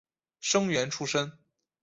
[0.39, 1.31] 生员出身。